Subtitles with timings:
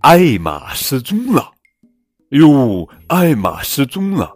[0.00, 1.52] 艾玛失踪了！
[2.30, 4.34] 哟，艾玛失踪了！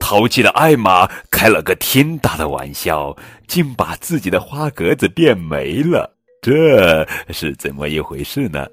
[0.00, 3.16] 淘气的艾玛开了个天大的玩笑，
[3.46, 8.66] 竟把自己的花格子变没了，这是怎么一回事呢？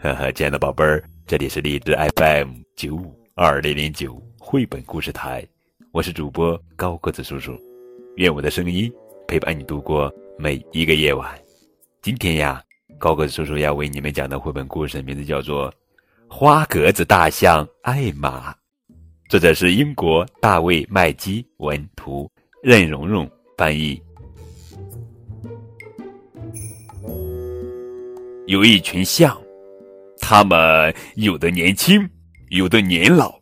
[0.00, 5.46] 呵呵，亲爱的宝贝儿，这里是荔枝 FM 九五二零零九绘本故事台，
[5.92, 7.58] 我是主播高个子叔叔，
[8.16, 8.90] 愿我的声音
[9.26, 10.10] 陪伴你度过
[10.40, 11.36] 每一个夜晚。
[12.00, 12.62] 今天呀，
[12.96, 15.68] 高个子叔叔要为你们讲的绘本故事名字叫做
[16.28, 18.52] 《花格子大象艾玛》。
[19.28, 22.30] 作者是英国大卫·麦基文图，
[22.62, 24.00] 任蓉蓉翻译。
[28.46, 29.36] 有一群象，
[30.20, 32.08] 它们有的年轻，
[32.50, 33.34] 有的年老，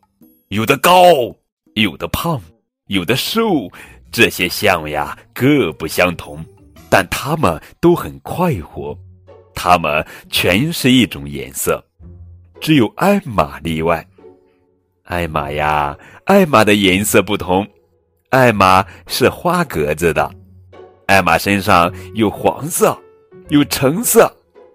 [0.47, 1.03] 有的高，
[1.75, 2.41] 有的胖，
[2.87, 3.69] 有的瘦。
[4.09, 6.43] 这些象呀，各不相同，
[6.89, 8.97] 但它们都很快活。
[9.53, 11.83] 它们全是一种颜色，
[12.61, 14.05] 只有艾玛例外。
[15.03, 17.65] 艾玛呀，艾玛的颜色不同，
[18.29, 20.29] 艾玛是花格子的。
[21.07, 22.95] 艾玛身上有黄色，
[23.47, 24.31] 有橙色，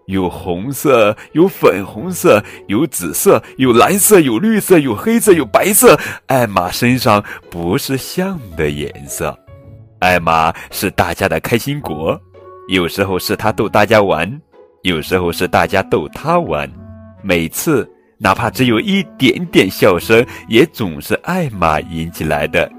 [0.06, 5.97] 有红色，有粉红色，有紫色，有蓝色，有绿色，有黑色，有白色。
[6.27, 9.39] 艾玛身上不是象的颜色，
[10.03, 12.20] 艾玛是大家的开心果。
[12.69, 14.41] 有时候是他逗大家玩，
[14.83, 16.70] 有时候是大家逗他玩。
[17.22, 17.89] 每次。
[18.25, 22.70] 哪怕只有一点点笑声，也总是艾玛引起来的。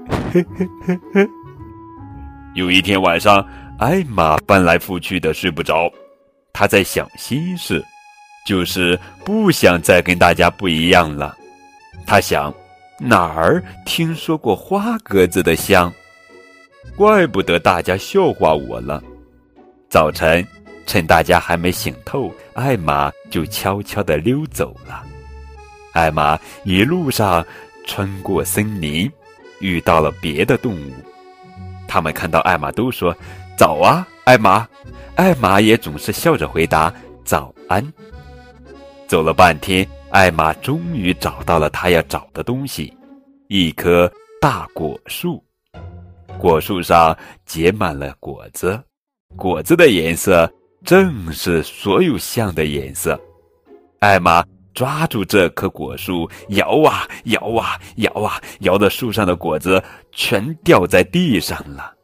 [2.56, 3.46] 有一天晚上，
[3.78, 5.92] 艾玛翻来覆去的睡不着，
[6.50, 7.84] 她在想心事，
[8.46, 11.36] 就是不想再跟大家不一样了。
[12.06, 12.50] 她想，
[12.98, 15.92] 哪儿听说过花格子的香？
[16.96, 19.02] 怪不得大家笑话我了。
[19.88, 20.46] 早晨，
[20.86, 25.04] 趁大家还没醒透，艾玛就悄悄地溜走了。
[25.92, 27.44] 艾玛一路上
[27.86, 29.10] 穿过森林，
[29.60, 30.92] 遇到了别的动物。
[31.86, 33.16] 他们看到艾玛都说
[33.56, 34.66] ：“早啊，艾玛！”
[35.14, 36.92] 艾玛也总是笑着回答
[37.24, 37.92] ：“早安。”
[39.06, 42.92] 走了半天，艾玛终于找到了她要找的东西——
[43.46, 45.43] 一棵大果树。
[46.44, 47.16] 果树上
[47.46, 48.78] 结满了果子，
[49.34, 50.52] 果子的颜色
[50.84, 53.18] 正是所有象的颜色。
[54.00, 54.44] 艾玛。
[54.74, 61.94] 抓住这棵果树，摇啊摇啊摇啊，摇的树上的果子全掉在地上了，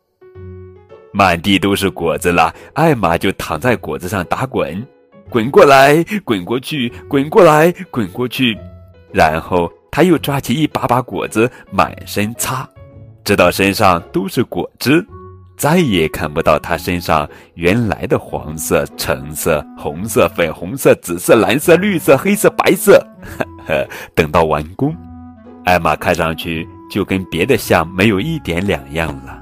[1.12, 2.54] 满地都是果子了。
[2.74, 4.86] 艾玛就躺在果子上打滚，
[5.28, 8.56] 滚过来，滚过去，滚过来，滚过去，
[9.12, 12.66] 然后他又抓起一把把果子满身擦，
[13.24, 15.04] 直到身上都是果汁。
[15.56, 22.98] 再也看不到他身上原来的黄色、橙色、红色、粉红色、紫色、蓝色、绿色、黑色、白色。
[24.14, 24.96] 等到完工，
[25.66, 29.38] 艾玛看上去就跟别的象没有一点两样了。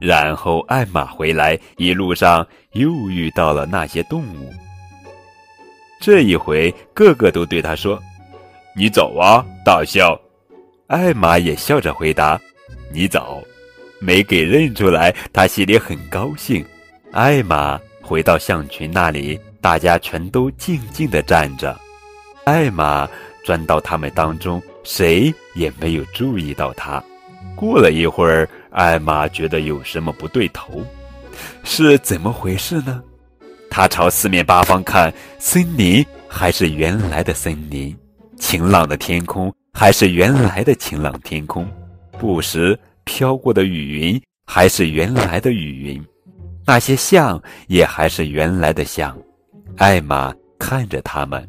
[0.00, 4.52] 然后艾玛回来，一路上又遇到了那些动物。
[6.00, 7.96] 这一回，个个都对他说
[8.76, 10.18] ：“你走啊，大象。”
[10.88, 12.40] 艾玛也笑着回答
[12.92, 13.42] ：“你早。”
[14.00, 16.64] 没给认出来，他心里很高兴。
[17.10, 21.76] 艾玛回到象群那里，大家全都静静地站着。
[22.44, 23.08] 艾玛
[23.44, 27.02] 钻到他们当中，谁也没有注意到他。
[27.56, 30.86] 过了一会儿，艾玛觉得有什么不对头，
[31.64, 33.02] 是怎么回事呢？
[33.68, 37.96] 他朝四面八方看，森林还是原来的森林，
[38.38, 41.68] 晴朗的天空还是原来的晴朗天空，
[42.18, 42.78] 不时。
[43.10, 46.04] 飘过的雨云还是原来的雨云，
[46.66, 49.16] 那些象也还是原来的象。
[49.78, 51.48] 艾玛看着他们，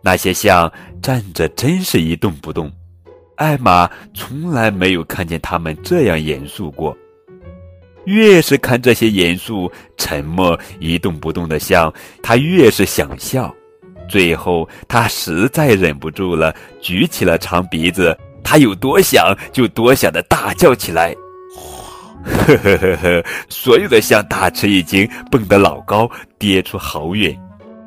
[0.00, 2.70] 那些象站着真是一动不动。
[3.34, 6.96] 艾玛从来没有看见他们这样严肃过。
[8.04, 11.92] 越是看这些严肃、沉默、一动不动的象，
[12.22, 13.52] 他越是想笑。
[14.08, 18.16] 最后，他实在忍不住了，举起了长鼻子。
[18.44, 21.14] 他有多想，就多想的大叫起来，
[22.24, 23.24] 呵呵呵呵！
[23.48, 27.36] 所有的象大吃一惊，蹦得老高，跌出好远。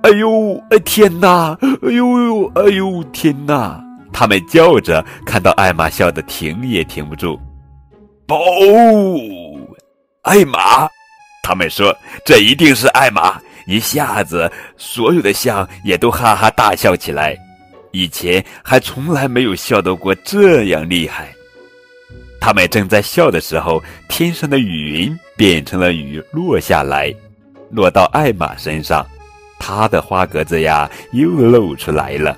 [0.04, 1.58] 哎呦，哎天哪！
[1.62, 3.82] 哎呦呦，哎呦天哪！
[4.14, 7.40] 他们叫着，看到艾玛笑得停也停不住。
[8.28, 8.38] 哦，
[10.24, 10.88] 艾玛！
[11.44, 13.40] 他们说这一定是艾玛。
[13.68, 17.36] 一下子，所有的象也都哈哈大笑起来。
[17.96, 21.34] 以前还从来没有笑得过这样厉害。
[22.42, 27.14] 他们正在笑的时候，天上的雨云变成了雨落下来，
[27.72, 29.06] 落到艾玛身上，
[29.58, 32.38] 她的花格子呀又露出来了。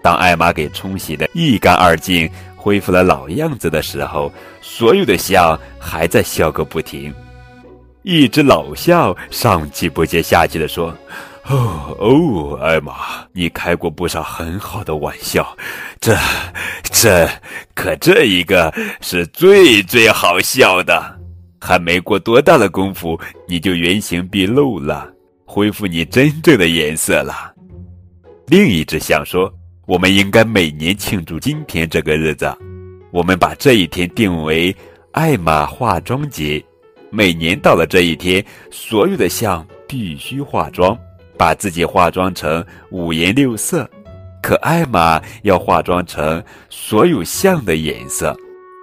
[0.00, 4.32] 当艾玛给冲洗的一干二净，恢复了老样子的时候，
[4.62, 7.12] 所有的笑还在笑个不停。
[8.02, 10.96] 一只老笑上气不接下气地说
[11.46, 12.94] ：“哦哦，艾玛，
[13.32, 15.56] 你开过不少很好的玩笑，
[16.00, 16.16] 这、
[16.84, 17.28] 这，
[17.74, 21.20] 可这一个是最最好笑的。
[21.60, 23.18] 还没过多大的功夫，
[23.48, 25.10] 你就原形毕露了，
[25.44, 27.52] 恢复你真正的颜色了。”
[28.48, 29.52] 另一只象说
[29.86, 32.54] ：“我们应该每年庆祝今天这个日子，
[33.10, 34.74] 我们把这一天定为
[35.12, 36.62] 艾玛化妆节。”
[37.10, 40.98] 每年到了这一天，所有的象必须化妆，
[41.36, 43.88] 把自己化妆成五颜六色。
[44.42, 48.36] 可艾玛要化妆成所有象的颜色，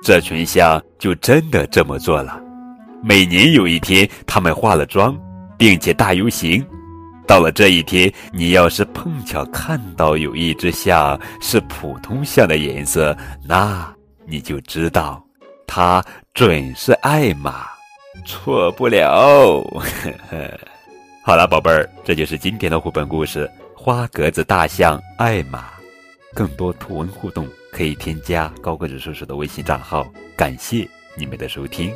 [0.04, 2.42] 这群象就真的这么做了。
[3.04, 5.16] 每年有一天，他们化了妆，
[5.58, 6.66] 并且大游行。
[7.28, 13.16] 到了这一天，你要是碰巧看到有一只象是普通象的颜色，
[13.48, 13.88] 那
[14.26, 15.24] 你就知道，
[15.68, 16.04] 它
[16.34, 17.66] 准是艾玛。
[18.26, 19.64] 错不了。
[21.24, 25.60] 好了，宝贝儿，这就是今天的绘本故事《花格子大象艾玛》。
[26.34, 30.12] 更多图文互动可以添加高个子叔叔的微信账号。
[30.36, 31.94] 感谢你们的收听。